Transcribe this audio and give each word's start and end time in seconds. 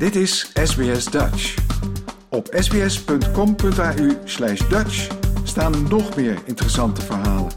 Dit 0.00 0.16
is 0.16 0.50
SBS 0.54 1.04
Dutch. 1.04 1.54
Op 2.28 2.46
sbs.com.au 2.50 4.08
slash 4.24 4.68
Dutch 4.68 5.08
staan 5.44 5.88
nog 5.88 6.16
meer 6.16 6.38
interessante 6.44 7.00
verhalen. 7.02 7.52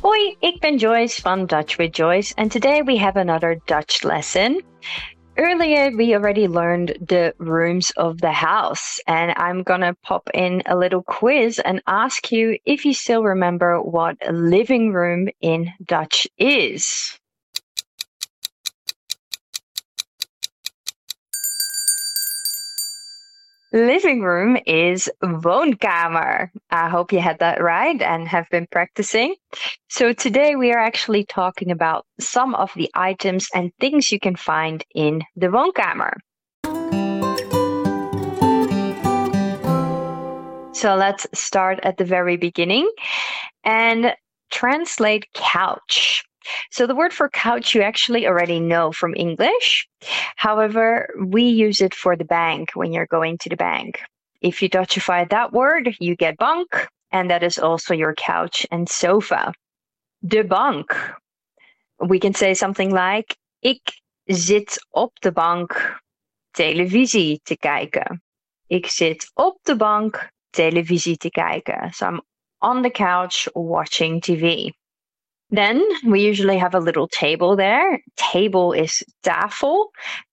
Hoi, 0.00 0.36
ik 0.38 0.60
ben 0.60 0.76
Joyce 0.76 1.20
van 1.20 1.46
Dutch 1.46 1.76
with 1.76 1.96
Joyce, 1.96 2.34
and 2.34 2.50
today 2.50 2.82
we 2.84 2.98
have 2.98 3.18
another 3.18 3.60
Dutch 3.64 4.02
lesson. 4.02 4.62
Earlier, 5.40 5.90
we 5.96 6.14
already 6.14 6.48
learned 6.48 6.98
the 7.00 7.34
rooms 7.38 7.92
of 7.96 8.20
the 8.20 8.30
house, 8.30 9.00
and 9.06 9.32
I'm 9.38 9.62
gonna 9.62 9.96
pop 10.02 10.28
in 10.34 10.62
a 10.66 10.76
little 10.76 11.02
quiz 11.02 11.58
and 11.58 11.82
ask 11.86 12.30
you 12.30 12.58
if 12.66 12.84
you 12.84 12.92
still 12.92 13.24
remember 13.24 13.80
what 13.80 14.18
a 14.20 14.34
living 14.34 14.92
room 14.92 15.30
in 15.40 15.72
Dutch 15.82 16.28
is. 16.36 17.18
Living 23.72 24.22
room 24.22 24.58
is 24.66 25.08
woonkamer. 25.22 26.50
I 26.70 26.88
hope 26.88 27.12
you 27.12 27.20
had 27.20 27.38
that 27.38 27.62
right 27.62 28.02
and 28.02 28.26
have 28.26 28.48
been 28.50 28.66
practicing. 28.66 29.36
So 29.88 30.12
today 30.12 30.56
we 30.56 30.72
are 30.72 30.78
actually 30.78 31.24
talking 31.24 31.70
about 31.70 32.04
some 32.18 32.56
of 32.56 32.72
the 32.74 32.90
items 32.94 33.46
and 33.54 33.70
things 33.78 34.10
you 34.10 34.18
can 34.18 34.34
find 34.34 34.84
in 34.92 35.22
the 35.36 35.46
woonkamer. 35.46 36.14
So 40.74 40.96
let's 40.96 41.28
start 41.32 41.78
at 41.84 41.96
the 41.96 42.04
very 42.04 42.36
beginning 42.36 42.90
and 43.62 44.16
translate 44.50 45.26
couch. 45.32 46.24
So 46.70 46.86
the 46.86 46.94
word 46.94 47.12
for 47.12 47.28
couch 47.28 47.74
you 47.74 47.82
actually 47.82 48.26
already 48.26 48.60
know 48.60 48.92
from 48.92 49.14
English. 49.16 49.88
However, 50.36 51.14
we 51.18 51.42
use 51.42 51.80
it 51.80 51.94
for 51.94 52.16
the 52.16 52.24
bank 52.24 52.70
when 52.74 52.92
you're 52.92 53.06
going 53.06 53.38
to 53.38 53.48
the 53.48 53.56
bank. 53.56 54.00
If 54.40 54.62
you 54.62 54.70
Dutchify 54.70 55.28
that 55.30 55.52
word, 55.52 55.96
you 56.00 56.16
get 56.16 56.38
bank, 56.38 56.88
and 57.12 57.30
that 57.30 57.42
is 57.42 57.58
also 57.58 57.94
your 57.94 58.14
couch 58.14 58.66
and 58.70 58.88
sofa. 58.88 59.52
De 60.26 60.42
bank. 60.44 60.96
We 61.98 62.18
can 62.18 62.34
say 62.34 62.54
something 62.54 62.90
like 62.92 63.36
Ik 63.62 64.00
zit 64.24 64.86
op 64.90 65.20
de 65.20 65.32
bank 65.32 66.00
televisie 66.50 67.40
te 67.42 67.56
kijken. 67.56 68.22
Ik 68.66 68.86
zit 68.86 69.30
op 69.34 69.58
de 69.62 69.76
bank 69.76 70.30
televisie 70.50 71.16
te 71.16 71.30
kijken. 71.30 71.92
So 71.92 72.06
I'm 72.06 72.22
on 72.58 72.82
the 72.82 72.90
couch 72.90 73.48
watching 73.52 74.22
TV. 74.22 74.70
Then 75.50 75.84
we 76.06 76.20
usually 76.20 76.58
have 76.58 76.74
a 76.74 76.80
little 76.80 77.08
table 77.08 77.56
there. 77.56 78.00
Table 78.16 78.72
is 78.72 79.02
tafel. 79.24 79.86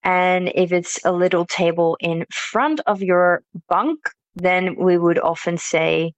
And 0.04 0.52
if 0.54 0.72
it's 0.72 1.04
a 1.04 1.12
little 1.12 1.46
table 1.46 1.98
in 2.00 2.26
front 2.32 2.82
of 2.86 3.02
your 3.02 3.42
bunk, 3.68 4.10
then 4.36 4.76
we 4.76 4.98
would 4.98 5.20
often 5.20 5.58
say 5.58 6.14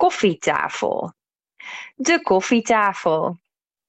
koffietafel. 0.00 1.10
De 1.96 2.20
koffietafel. 2.22 3.36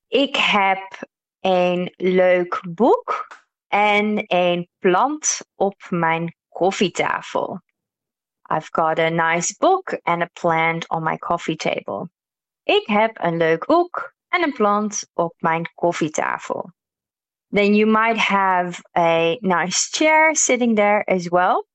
Ik 0.07 0.35
heb 0.35 1.07
een 1.39 1.93
leuk 1.97 2.61
boek 2.69 3.27
en 3.67 4.23
een 4.27 4.67
plant 4.79 5.41
op 5.55 5.75
mijn 5.89 6.35
koffietafel. 6.49 7.61
I've 8.51 8.69
got 8.71 8.99
a 8.99 9.09
nice 9.09 9.55
book 9.59 9.99
and 10.03 10.21
a 10.21 10.29
plant 10.33 10.89
on 10.89 11.03
my 11.03 11.17
coffee 11.17 11.55
table. 11.55 12.09
Ik 12.63 12.87
heb 12.87 13.17
een 13.23 13.37
leuk 13.37 13.65
boek 13.65 14.14
en 14.35 14.43
een 14.43 14.53
plant 14.53 15.09
op 15.13 15.33
mijn 15.39 15.71
koffietafel. 15.75 16.71
Then 17.51 17.75
you 17.75 17.85
might 17.85 18.17
have 18.17 18.81
a 18.97 19.37
nice 19.41 19.87
chair 19.91 20.35
sitting 20.35 20.75
there 20.75 21.03
as 21.07 21.29
well. 21.29 21.65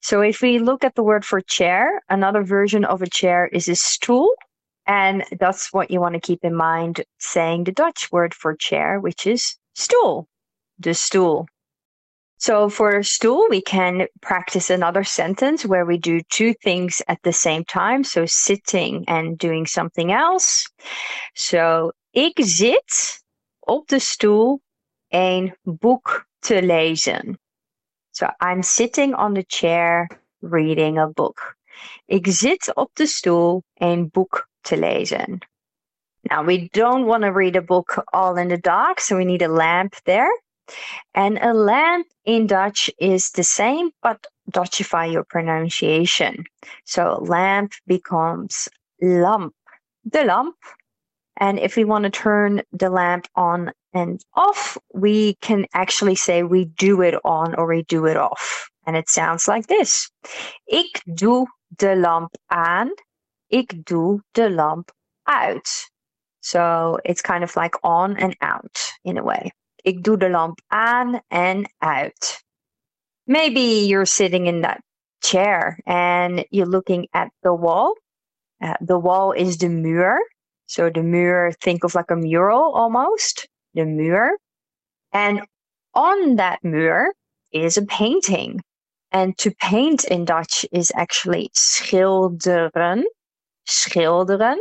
So 0.00 0.22
if 0.22 0.40
we 0.40 0.58
look 0.58 0.84
at 0.84 0.94
the 0.94 1.02
word 1.02 1.24
for 1.24 1.42
chair, 1.42 2.02
another 2.08 2.44
version 2.44 2.84
of 2.84 3.02
a 3.02 3.06
chair 3.06 3.46
is 3.46 3.68
a 3.68 3.74
stool. 3.74 4.34
And 4.86 5.24
that's 5.38 5.72
what 5.72 5.90
you 5.90 6.00
want 6.00 6.14
to 6.14 6.20
keep 6.20 6.42
in 6.42 6.56
mind 6.56 7.04
saying 7.18 7.64
the 7.64 7.72
Dutch 7.72 8.10
word 8.10 8.34
for 8.34 8.56
chair, 8.56 8.98
which 8.98 9.26
is 9.26 9.58
stoel. 9.74 10.26
De 10.80 10.94
stoel. 10.94 11.46
So 12.40 12.70
for 12.70 13.02
stool, 13.02 13.46
we 13.50 13.60
can 13.60 14.06
practice 14.22 14.70
another 14.70 15.04
sentence 15.04 15.66
where 15.66 15.84
we 15.84 15.98
do 15.98 16.22
two 16.30 16.54
things 16.54 17.02
at 17.06 17.18
the 17.22 17.34
same 17.34 17.64
time. 17.64 18.02
So 18.02 18.24
sitting 18.24 19.04
and 19.08 19.36
doing 19.36 19.66
something 19.66 20.10
else. 20.10 20.66
So 21.34 21.92
ik 22.12 22.38
zit 22.40 23.22
op 23.60 23.88
de 23.88 23.98
stoel 23.98 24.60
een 25.08 25.54
boek 25.62 26.26
te 26.38 26.62
lezen. 26.62 27.38
So 28.10 28.26
I'm 28.40 28.62
sitting 28.62 29.14
on 29.14 29.34
the 29.34 29.44
chair 29.46 30.08
reading 30.40 30.98
a 30.98 31.08
book. 31.08 31.56
Ik 32.06 32.26
zit 32.26 32.74
op 32.74 32.90
de 32.94 33.06
stoel 33.06 33.62
een 33.74 34.08
boek 34.10 34.48
te 34.60 34.78
lezen. 34.78 35.38
Now 36.22 36.46
we 36.46 36.68
don't 36.70 37.04
want 37.04 37.22
to 37.22 37.30
read 37.30 37.56
a 37.56 37.62
book 37.62 38.02
all 38.12 38.38
in 38.38 38.48
the 38.48 38.60
dark, 38.60 39.00
so 39.00 39.16
we 39.16 39.24
need 39.24 39.42
a 39.42 39.48
lamp 39.48 39.94
there. 40.04 40.42
And 41.14 41.38
a 41.38 41.52
lamp 41.52 42.06
in 42.24 42.46
Dutch 42.46 42.90
is 42.98 43.30
the 43.30 43.44
same, 43.44 43.90
but 44.02 44.26
Dutchify 44.50 45.12
your 45.12 45.24
pronunciation. 45.24 46.44
So 46.84 47.22
lamp 47.26 47.72
becomes 47.86 48.68
lump, 49.00 49.54
the 50.04 50.24
lump. 50.24 50.56
And 51.38 51.58
if 51.58 51.76
we 51.76 51.84
want 51.84 52.04
to 52.04 52.10
turn 52.10 52.62
the 52.72 52.90
lamp 52.90 53.26
on 53.34 53.72
and 53.92 54.20
off, 54.34 54.76
we 54.92 55.34
can 55.40 55.66
actually 55.74 56.14
say 56.14 56.42
we 56.42 56.66
do 56.66 57.02
it 57.02 57.14
on 57.24 57.54
or 57.54 57.66
we 57.66 57.82
do 57.84 58.06
it 58.06 58.16
off. 58.16 58.68
And 58.86 58.96
it 58.96 59.08
sounds 59.08 59.48
like 59.48 59.66
this. 59.66 60.10
Ik 60.66 61.02
doe 61.14 61.46
de 61.76 61.96
lamp 61.96 62.34
aan. 62.48 62.90
Ik 63.48 63.84
doe 63.84 64.22
de 64.32 64.50
lamp 64.50 64.90
uit. 65.24 65.90
So 66.40 66.98
it's 67.04 67.22
kind 67.22 67.44
of 67.44 67.56
like 67.56 67.76
on 67.82 68.16
and 68.16 68.36
out 68.40 68.92
in 69.04 69.18
a 69.18 69.22
way. 69.22 69.52
Ik 69.82 70.02
doe 70.02 70.16
de 70.16 70.30
lamp 70.30 70.60
aan 70.68 71.20
en 71.28 71.72
uit. 71.78 72.44
Maybe 73.24 73.86
you're 73.86 74.06
sitting 74.06 74.46
in 74.46 74.60
that 74.62 74.80
chair 75.22 75.78
and 75.84 76.44
you're 76.50 76.70
looking 76.70 77.08
at 77.12 77.30
the 77.42 77.52
wall. 77.52 77.94
Uh, 78.60 78.74
the 78.80 78.98
wall 78.98 79.32
is 79.32 79.58
the 79.58 79.68
muur. 79.68 80.18
So 80.66 80.90
the 80.90 81.02
muur, 81.02 81.52
think 81.60 81.84
of 81.84 81.94
like 81.94 82.10
a 82.10 82.16
mural 82.16 82.72
almost. 82.74 83.48
The 83.74 83.82
muur. 83.82 84.30
And 85.12 85.42
on 85.94 86.36
that 86.36 86.62
muur 86.62 87.06
is 87.52 87.76
a 87.76 87.86
painting. 87.86 88.60
And 89.12 89.36
to 89.38 89.50
paint 89.50 90.04
in 90.04 90.24
Dutch 90.24 90.64
is 90.72 90.92
actually 90.94 91.50
schilderen. 91.56 93.04
Schilderen. 93.68 94.58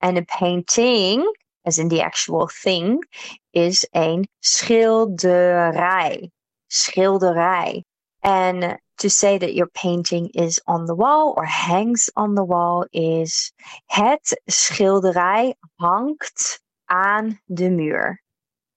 And 0.00 0.18
a 0.18 0.22
painting, 0.22 1.26
as 1.64 1.78
in 1.78 1.88
the 1.88 2.02
actual 2.02 2.48
thing, 2.62 3.04
is 3.50 3.86
een 3.90 4.28
schilderij. 4.40 6.30
Schilderij. 6.66 7.84
And 8.20 8.78
to 8.96 9.10
say 9.10 9.38
that 9.38 9.54
your 9.54 9.68
painting 9.74 10.30
is 10.34 10.60
on 10.66 10.86
the 10.86 10.94
wall 10.94 11.34
or 11.36 11.44
hangs 11.44 12.10
on 12.16 12.34
the 12.34 12.44
wall 12.44 12.86
is 12.90 13.52
het 13.86 14.42
schilderij 14.46 15.54
hangt 15.76 16.62
aan 16.84 17.40
de 17.44 17.70
muur. 17.70 18.22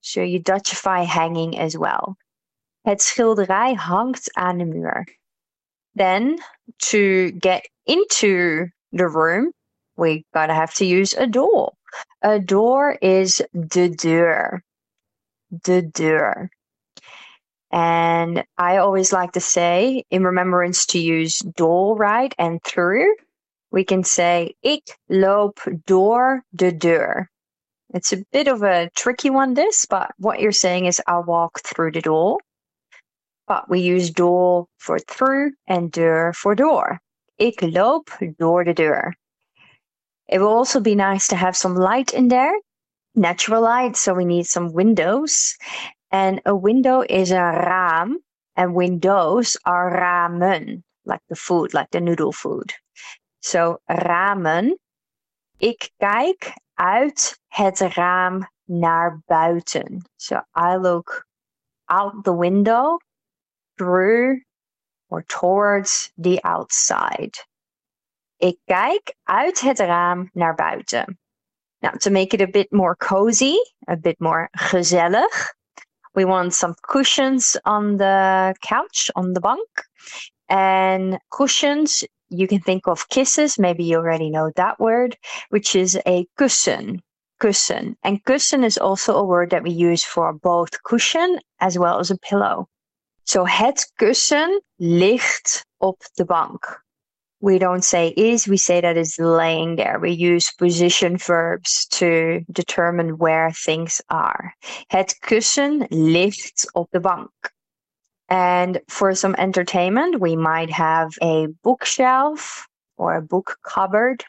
So 0.00 0.22
you 0.22 0.40
Dutchify 0.40 1.04
hanging 1.04 1.58
as 1.58 1.76
well. 1.76 2.16
Het 2.82 3.02
schilderij 3.02 3.74
hangt 3.74 4.34
aan 4.34 4.58
de 4.58 4.64
muur. 4.64 5.18
Then 5.94 6.38
to 6.90 7.30
get 7.40 7.68
into 7.84 8.68
the 8.92 9.08
room, 9.08 9.52
we 9.94 10.24
gotta 10.32 10.54
have 10.54 10.74
to 10.74 10.84
use 10.84 11.16
a 11.18 11.26
door. 11.26 11.77
A 12.22 12.38
door 12.38 12.96
is 13.00 13.42
de 13.52 13.88
deur. 13.88 14.62
De 15.64 15.82
deur. 15.82 16.50
And 17.70 18.44
I 18.56 18.78
always 18.78 19.12
like 19.12 19.32
to 19.32 19.40
say, 19.40 20.04
in 20.10 20.24
remembrance 20.24 20.86
to 20.86 20.98
use 20.98 21.38
door, 21.38 21.96
right, 21.96 22.34
and 22.38 22.62
through, 22.62 23.14
we 23.70 23.84
can 23.84 24.04
say, 24.04 24.54
ik 24.62 24.84
loop 25.08 25.60
door 25.86 26.42
de 26.54 26.72
deur. 26.72 27.28
It's 27.94 28.12
a 28.12 28.24
bit 28.32 28.48
of 28.48 28.62
a 28.62 28.90
tricky 28.94 29.30
one, 29.30 29.54
this, 29.54 29.86
but 29.86 30.12
what 30.18 30.40
you're 30.40 30.52
saying 30.52 30.86
is, 30.86 31.00
I'll 31.06 31.24
walk 31.24 31.60
through 31.60 31.92
the 31.92 32.00
door. 32.00 32.38
But 33.46 33.68
we 33.68 33.80
use 33.80 34.10
door 34.10 34.66
for 34.78 34.98
through 34.98 35.52
and 35.66 35.90
deur 35.90 36.34
for 36.34 36.54
door. 36.54 37.00
Ik 37.38 37.62
loop 37.62 38.10
door 38.38 38.64
de 38.64 38.74
deur. 38.74 39.14
It 40.28 40.40
will 40.40 40.48
also 40.48 40.80
be 40.80 40.94
nice 40.94 41.28
to 41.28 41.36
have 41.36 41.56
some 41.56 41.74
light 41.74 42.12
in 42.12 42.28
there, 42.28 42.54
natural 43.14 43.62
light, 43.62 43.96
so 43.96 44.14
we 44.14 44.24
need 44.24 44.46
some 44.46 44.72
windows. 44.72 45.56
And 46.10 46.40
a 46.44 46.54
window 46.54 47.02
is 47.08 47.30
a 47.30 47.36
raam, 47.36 48.16
and 48.56 48.74
windows 48.74 49.56
are 49.64 49.90
ramen, 49.90 50.82
like 51.04 51.22
the 51.28 51.36
food, 51.36 51.74
like 51.74 51.90
the 51.90 52.00
noodle 52.00 52.32
food. 52.32 52.72
So 53.40 53.78
ramen. 53.88 54.76
Ik 55.60 55.90
kijk 55.98 56.52
uit 56.74 57.40
het 57.48 57.78
raam 57.80 58.48
naar 58.64 59.20
buiten. 59.26 60.04
So 60.16 60.40
I 60.54 60.76
look 60.76 61.24
out 61.86 62.24
the 62.24 62.36
window 62.36 62.98
through 63.76 64.42
or 65.08 65.22
towards 65.22 66.12
the 66.16 66.40
outside. 66.42 67.47
Ik 68.38 68.58
kijk 68.64 69.14
uit 69.24 69.60
het 69.60 69.78
raam 69.78 70.30
naar 70.32 70.54
buiten. 70.54 71.18
Now, 71.80 71.96
to 71.96 72.10
make 72.10 72.34
it 72.34 72.40
a 72.40 72.50
bit 72.50 72.72
more 72.72 72.96
cozy, 72.96 73.54
a 73.88 73.96
bit 73.96 74.20
more 74.20 74.48
gezellig, 74.52 75.54
we 76.12 76.24
want 76.24 76.54
some 76.54 76.74
cushions 76.80 77.56
on 77.62 77.96
the 77.96 78.54
couch, 78.60 79.10
on 79.14 79.32
the 79.32 79.40
bunk. 79.40 79.68
And 80.46 81.18
cushions, 81.28 82.06
you 82.28 82.46
can 82.46 82.60
think 82.60 82.86
of 82.86 83.08
kisses. 83.08 83.58
Maybe 83.58 83.84
you 83.84 83.98
already 83.98 84.30
know 84.30 84.50
that 84.54 84.78
word, 84.78 85.16
which 85.50 85.74
is 85.74 85.96
a 86.06 86.26
kussen. 86.36 87.00
Kussen. 87.38 87.96
And 88.02 88.24
kussen 88.24 88.64
is 88.64 88.78
also 88.78 89.16
a 89.16 89.24
word 89.24 89.50
that 89.50 89.62
we 89.62 89.70
use 89.70 90.04
for 90.04 90.32
both 90.32 90.82
cushion 90.82 91.38
as 91.60 91.78
well 91.78 91.98
as 91.98 92.10
a 92.10 92.18
pillow. 92.18 92.66
So 93.24 93.44
het 93.44 93.92
kussen 93.96 94.62
ligt 94.76 95.66
op 95.76 96.02
de 96.14 96.24
bank. 96.24 96.86
We 97.40 97.58
don't 97.58 97.84
say 97.84 98.08
is, 98.08 98.48
we 98.48 98.56
say 98.56 98.80
that 98.80 98.96
it's 98.96 99.18
laying 99.18 99.76
there. 99.76 99.98
We 100.00 100.10
use 100.10 100.52
position 100.58 101.18
verbs 101.18 101.86
to 101.92 102.40
determine 102.50 103.18
where 103.18 103.52
things 103.52 104.02
are. 104.08 104.54
Het 104.88 105.18
kussen 105.20 105.86
ligt 105.88 106.70
op 106.72 106.90
de 106.90 107.00
bank. 107.00 107.30
And 108.28 108.80
for 108.88 109.14
some 109.14 109.34
entertainment, 109.36 110.20
we 110.20 110.36
might 110.36 110.70
have 110.70 111.10
a 111.22 111.46
bookshelf 111.62 112.66
or 112.96 113.14
a 113.14 113.22
book 113.22 113.56
cupboard. 113.62 114.24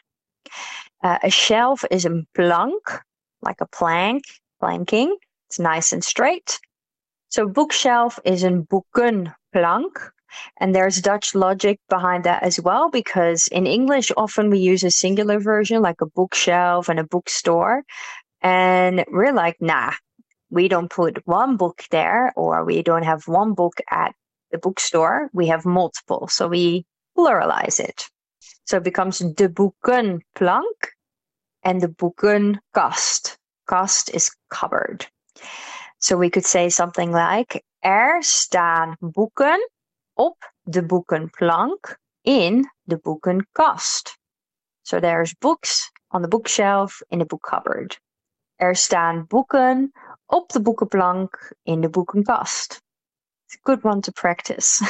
Uh, 1.02 1.18
a 1.22 1.30
shelf 1.30 1.84
is 1.90 2.06
a 2.06 2.24
plank, 2.34 3.02
like 3.42 3.60
a 3.60 3.66
plank, 3.66 4.22
planking. 4.58 5.16
It's 5.48 5.58
nice 5.58 5.92
and 5.92 6.04
straight. 6.04 6.60
So 7.28 7.48
bookshelf 7.48 8.18
is 8.24 8.42
een 8.42 8.64
boekenplank. 8.64 10.12
And 10.58 10.74
there's 10.74 11.00
Dutch 11.00 11.34
logic 11.34 11.78
behind 11.88 12.24
that 12.24 12.42
as 12.42 12.60
well, 12.60 12.90
because 12.90 13.48
in 13.48 13.66
English, 13.66 14.10
often 14.16 14.50
we 14.50 14.58
use 14.58 14.84
a 14.84 14.90
singular 14.90 15.40
version, 15.40 15.82
like 15.82 16.00
a 16.00 16.06
bookshelf 16.06 16.88
and 16.88 16.98
a 16.98 17.04
bookstore. 17.04 17.82
And 18.42 19.04
we're 19.10 19.32
like, 19.32 19.56
nah, 19.60 19.92
we 20.50 20.68
don't 20.68 20.90
put 20.90 21.26
one 21.26 21.56
book 21.56 21.84
there 21.90 22.32
or 22.36 22.64
we 22.64 22.82
don't 22.82 23.04
have 23.04 23.28
one 23.28 23.54
book 23.54 23.74
at 23.90 24.14
the 24.50 24.58
bookstore. 24.58 25.30
We 25.32 25.48
have 25.48 25.64
multiple. 25.64 26.28
So 26.28 26.48
we 26.48 26.84
pluralize 27.16 27.80
it. 27.80 28.08
So 28.64 28.78
it 28.78 28.84
becomes 28.84 29.18
de 29.18 29.48
boekenplank 29.48 30.78
and 31.62 31.80
the 31.80 31.88
boekenkast. 31.88 33.36
Kast 33.68 34.10
is 34.14 34.30
cupboard. 34.50 35.06
So 35.98 36.16
we 36.16 36.30
could 36.30 36.46
say 36.46 36.70
something 36.70 37.12
like 37.12 37.62
Er 37.84 38.20
staan 38.20 38.96
boeken 39.00 39.58
op 40.20 40.52
de 40.62 40.86
boekenplank 40.86 41.98
in 42.20 42.72
de 42.82 42.98
boekenkast. 42.98 44.18
So 44.82 45.00
there's 45.00 45.34
books 45.38 45.90
on 46.08 46.22
the 46.22 46.28
bookshelf 46.28 47.00
in 47.08 47.18
the 47.18 47.24
book 47.24 47.46
cupboard. 47.50 48.00
Er 48.56 48.76
staan 48.76 49.24
boeken 49.26 49.92
op 50.26 50.48
de 50.48 50.60
boekenplank 50.62 51.52
in 51.62 51.80
de 51.80 51.88
boekenkast. 51.88 52.82
It's 53.44 53.56
a 53.56 53.72
good 53.72 53.82
one 53.82 54.00
to 54.00 54.12
practice. 54.12 54.80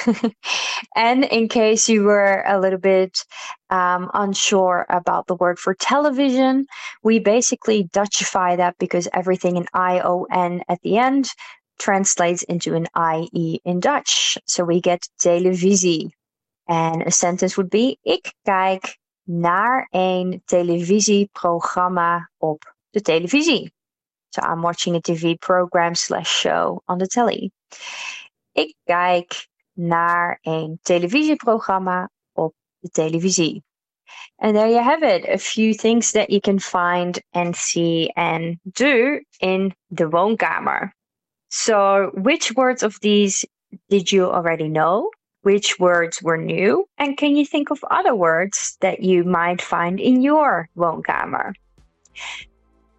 and 0.96 1.24
in 1.24 1.48
case 1.48 1.92
you 1.92 2.02
were 2.02 2.42
a 2.46 2.58
little 2.58 2.78
bit 2.78 3.24
um, 3.68 4.10
unsure 4.12 4.84
about 4.88 5.26
the 5.26 5.36
word 5.36 5.58
for 5.58 5.74
television, 5.74 6.66
we 7.02 7.20
basically 7.20 7.84
Dutchify 7.84 8.56
that 8.56 8.76
because 8.78 9.08
everything 9.12 9.56
in 9.56 9.66
ION 9.72 10.62
at 10.66 10.80
the 10.82 10.98
end 10.98 11.30
translates 11.80 12.42
into 12.44 12.74
an 12.74 12.86
IE 12.94 13.60
in 13.64 13.80
Dutch. 13.80 14.38
So 14.46 14.64
we 14.64 14.80
get 14.80 15.08
televisie. 15.18 16.10
And 16.68 17.02
a 17.02 17.10
sentence 17.10 17.56
would 17.56 17.70
be: 17.70 17.98
Ik 18.02 18.32
kijk 18.42 18.98
naar 19.22 19.86
een 19.90 20.42
televisieprogramma 20.44 22.30
op 22.38 22.74
de 22.90 23.00
televisie. 23.00 23.72
So 24.28 24.42
I'm 24.42 24.62
watching 24.62 24.96
a 24.96 25.00
TV 25.00 25.38
program 25.38 25.94
slash 25.94 26.28
show 26.28 26.82
on 26.86 26.98
the 26.98 27.06
telly. 27.06 27.50
Ik 28.52 28.74
kijk 28.84 29.48
naar 29.72 30.38
een 30.42 30.78
televisieprogramma 30.82 32.10
op 32.32 32.54
de 32.78 32.88
televisie. 32.88 33.62
And 34.36 34.54
there 34.54 34.68
you 34.68 34.82
have 34.82 35.02
it, 35.02 35.28
a 35.28 35.38
few 35.38 35.74
things 35.74 36.12
that 36.12 36.30
you 36.30 36.40
can 36.40 36.60
find 36.60 37.22
and 37.30 37.56
see 37.56 38.10
and 38.14 38.58
do 38.72 39.20
in 39.38 39.74
the 39.90 40.08
woonkamer. 40.08 40.94
So, 41.50 42.12
which 42.14 42.54
words 42.54 42.82
of 42.82 42.98
these 43.00 43.44
did 43.88 44.10
you 44.10 44.26
already 44.26 44.68
know? 44.68 45.10
Which 45.42 45.78
words 45.78 46.22
were 46.22 46.36
new? 46.36 46.86
And 46.98 47.16
can 47.16 47.36
you 47.36 47.44
think 47.44 47.70
of 47.70 47.82
other 47.90 48.14
words 48.14 48.76
that 48.80 49.02
you 49.02 49.24
might 49.24 49.60
find 49.60 49.98
in 49.98 50.22
your 50.22 50.68
woonkamer? 50.76 51.54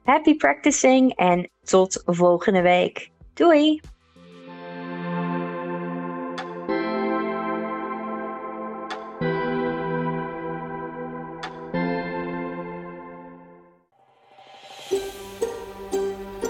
Happy 0.06 0.34
practicing 0.34 1.14
en 1.20 1.48
tot 1.66 1.96
volgende 2.08 2.64
week. 2.64 3.12
Doei! 3.36 3.80